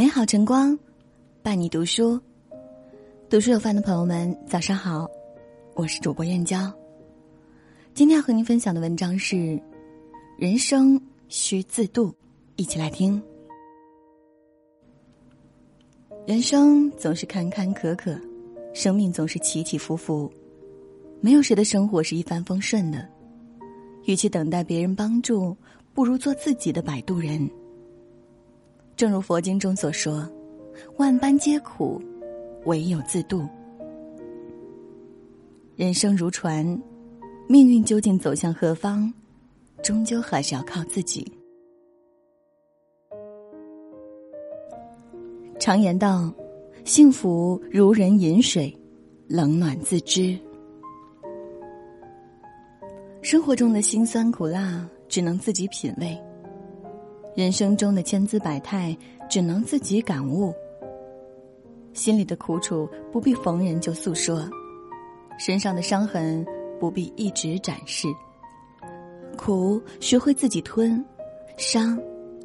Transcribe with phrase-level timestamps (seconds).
[0.00, 0.78] 美好晨光，
[1.42, 2.18] 伴你读书。
[3.28, 5.06] 读书有饭的朋友们，早上好，
[5.74, 6.72] 我是主播燕娇。
[7.92, 9.60] 今天要和您分享的文章是：
[10.38, 12.14] 人生需自渡，
[12.56, 13.22] 一起来听。
[16.26, 18.18] 人生总是坎坎坷坷，
[18.72, 20.32] 生命总是起起伏伏，
[21.20, 23.06] 没有谁的生活是一帆风顺的。
[24.06, 25.54] 与其等待别人帮助，
[25.92, 27.46] 不如做自己的摆渡人。
[29.00, 30.28] 正如佛经中所说
[30.98, 31.98] ：“万般皆苦，
[32.66, 33.48] 唯有自度。”
[35.74, 36.78] 人生如船，
[37.48, 39.10] 命运究竟走向何方，
[39.82, 41.26] 终究还是要靠自己。
[45.58, 46.30] 常言道
[46.84, 48.78] ：“幸福如人饮水，
[49.26, 50.38] 冷暖自知。”
[53.22, 56.14] 生活中的辛酸苦辣，只能自己品味；
[57.34, 58.96] 人生中的千姿百态，
[59.28, 60.52] 只能自己感悟。
[61.92, 64.48] 心里的苦楚不必逢人就诉说，
[65.38, 66.44] 身上的伤痕
[66.78, 68.08] 不必一直展示。
[69.36, 71.04] 苦学会自己吞，
[71.56, 72.00] 伤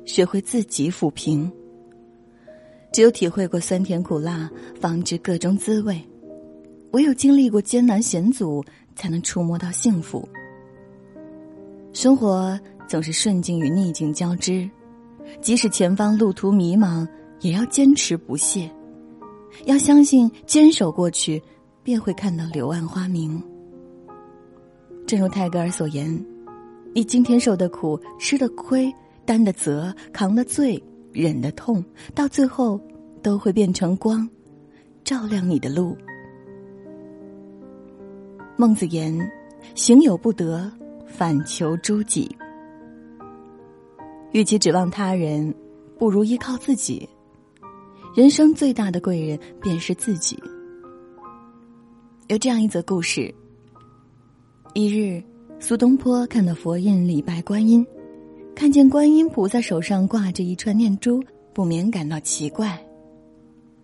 [0.06, 1.52] 学会自己抚平。
[2.92, 5.96] 只有体会过酸甜苦辣，方知各种滋味；
[6.92, 8.64] 唯有经历过艰难险阻，
[8.96, 10.28] 才能触摸到幸福。
[11.92, 14.70] 生活总是顺境与逆境交织，
[15.42, 17.08] 即使前方路途迷茫，
[17.42, 18.70] 也要坚持不懈。
[19.66, 21.42] 要相信，坚守过去，
[21.84, 23.42] 便会看到柳暗花明。
[25.08, 26.26] 正如泰戈尔所言
[26.94, 28.94] ：“你今天受的苦、吃的亏、
[29.26, 30.82] 担的责、扛的罪、
[31.12, 32.80] 忍的痛，到最后
[33.22, 34.28] 都会变成光，
[35.04, 35.96] 照亮你的路。”
[38.58, 39.14] 孟子言
[39.76, 40.72] ：“行有不得。”
[41.08, 42.30] 反求诸己，
[44.36, 45.56] 与其指望他人，
[45.98, 47.08] 不如依靠自己。
[48.14, 50.38] 人生最大的贵人便是自己。
[52.28, 53.34] 有这样一则故事：
[54.74, 55.24] 一日，
[55.58, 57.88] 苏东坡看到佛印礼拜观音，
[58.54, 61.24] 看见观音菩萨手上挂着一串念珠，
[61.54, 62.78] 不免感到奇怪，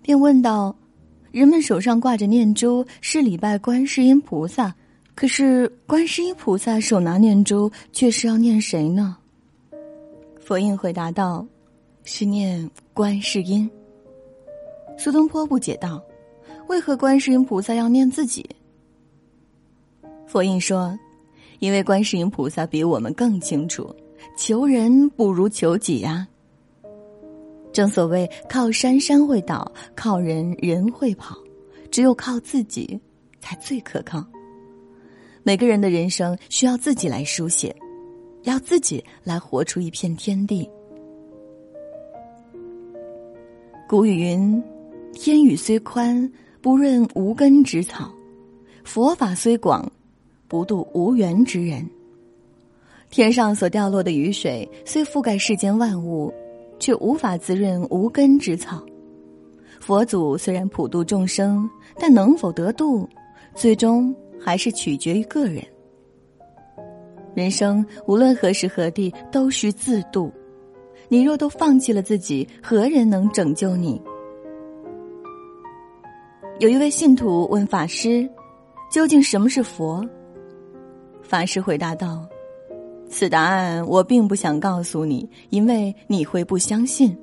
[0.02, 0.76] 便问道
[1.32, 4.76] ：“人们手上挂着念珠，是礼拜观世音菩萨？”
[5.16, 9.16] 可是，观世音菩萨手拿念珠，却是要念谁呢？
[10.44, 11.46] 佛印回答道
[12.04, 13.70] ：“是念观世音。”
[14.98, 16.04] 苏东坡不解道
[16.68, 18.44] ：“为何观世音菩萨要念自己？”
[20.26, 20.98] 佛印说
[21.60, 23.96] ：“因为观世音菩萨比我们更清楚，
[24.36, 26.28] 求人不如求己呀。
[27.72, 31.38] 正所谓靠山山会倒，靠人人会跑，
[31.92, 33.00] 只有靠自己
[33.40, 34.26] 才最可靠。”
[35.44, 37.76] 每个人的人生需要自己来书写，
[38.44, 40.70] 要自己来活出一片天地。
[43.88, 44.64] 古语云
[45.14, 46.32] ：“天宇虽宽，
[46.62, 48.06] 不润无根之草；
[48.84, 49.92] 佛法虽广，
[50.48, 51.86] 不度无缘之人。”
[53.10, 56.34] 天上所掉落的雨水虽覆盖世间万物，
[56.80, 58.82] 却无法滋润无根之草。
[59.80, 61.70] 佛祖虽然普度众生，
[62.00, 63.08] 但能否得度，
[63.56, 64.16] 最终。
[64.44, 65.64] 还是取决于个人。
[67.34, 70.32] 人生无论何时何地都需自渡，
[71.08, 74.02] 你若都放弃了自己，何人能拯救你？
[76.60, 78.30] 有一位信徒问法师
[78.92, 80.06] ：“究竟什么是佛？”
[81.24, 82.28] 法师回答道
[83.10, 87.18] ：“此答案我并不想告诉你，因为你会不相信。”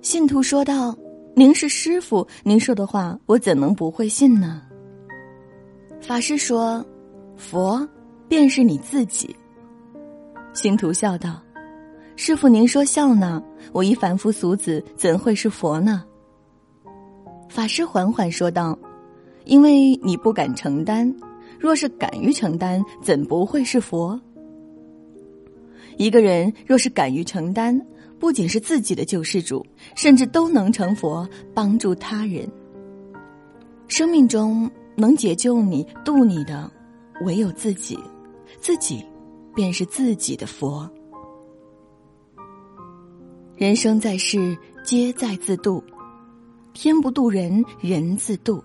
[0.00, 0.96] 信徒说道
[1.36, 4.62] ：“您是师傅，您说的话我怎能不会信呢？”
[6.00, 6.84] 法师说
[7.36, 7.86] ：“佛
[8.28, 9.34] 便是你自己。”
[10.54, 11.40] 信徒笑道
[12.16, 13.42] ：“师傅，您说笑呢？
[13.72, 16.04] 我一凡夫俗子，怎会是佛呢？”
[17.48, 18.78] 法师缓缓说道
[19.46, 21.14] ：“因为你不敢承担，
[21.58, 24.20] 若是敢于承担，怎不会是佛？
[25.96, 27.80] 一个人若是敢于承担，
[28.18, 29.64] 不仅是自己的救世主，
[29.94, 32.48] 甚至都能成佛，帮助他人。
[33.88, 36.68] 生命中。”能解救你、渡你的，
[37.24, 37.96] 唯有自己，
[38.60, 39.04] 自己
[39.54, 40.88] 便是自己的佛。
[43.56, 45.82] 人生在世，皆在自渡，
[46.72, 48.62] 天不渡人，人自渡。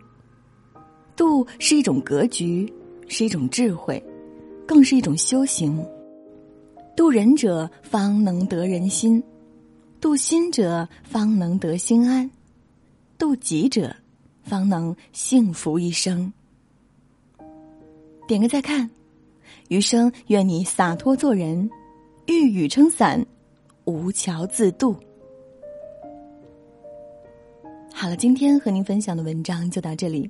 [1.16, 2.72] 渡是一种格局，
[3.08, 4.04] 是一种智慧，
[4.68, 5.84] 更是一种修行。
[6.96, 9.22] 渡人者，方能得人心；
[10.00, 12.30] 渡心者，方能得心安；
[13.18, 13.96] 渡己者。
[14.44, 16.34] 方能幸福一生。
[18.28, 18.90] 点个再看，
[19.70, 21.70] 余生愿你洒脱做人，
[22.28, 23.26] 遇雨撑伞，
[23.86, 24.96] 无桥自渡。
[27.94, 30.30] 好了，今天和您分享的文章就到这里。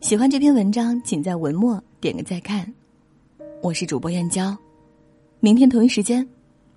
[0.00, 2.72] 喜欢这篇文章，请在文末点个再看。
[3.62, 4.56] 我是主播燕娇，
[5.40, 6.26] 明天同一时间，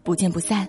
[0.04, 0.68] 不见不散。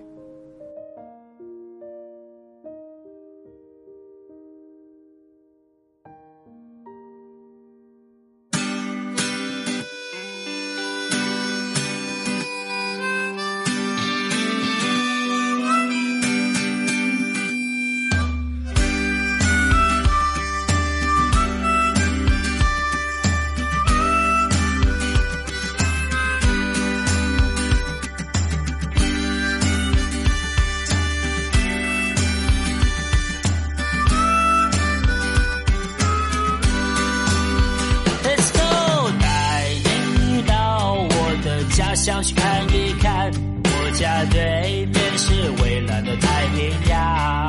[41.71, 43.31] 家乡去看一看，
[43.65, 45.33] 我家对面是
[45.63, 47.49] 蔚蓝的太平洋，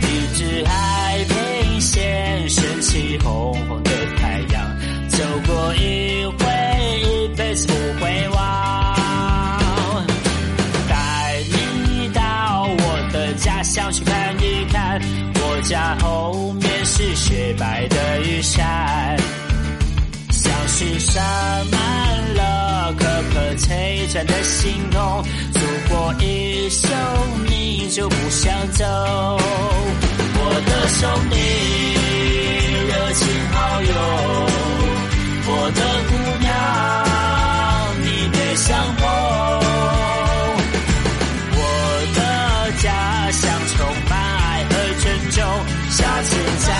[0.00, 4.78] 一只海平线升起红红的太阳，
[5.08, 6.44] 走过一回，
[7.02, 7.72] 一辈子不
[8.04, 10.06] 会忘。
[10.88, 10.94] 带
[11.48, 15.00] 你到我的家乡去看一看，
[15.34, 19.16] 我家后面是雪白的玉山，
[20.30, 21.45] 像是洒满了颗颗
[24.16, 25.22] 璀璨的星空。
[25.52, 26.88] 走过一宿，
[27.48, 28.84] 你就不想走。
[30.38, 31.36] 我的兄弟，
[32.88, 33.92] 热情好友，
[35.48, 36.48] 我的姑娘，
[38.02, 38.66] 你别想
[38.98, 39.04] 我。
[41.52, 41.60] 我
[42.14, 42.20] 的
[42.82, 42.86] 家
[43.32, 43.42] 乡
[43.76, 43.76] 充
[44.08, 44.72] 满爱和
[45.02, 45.44] 珍重，
[45.90, 46.30] 下次
[46.66, 46.75] 再。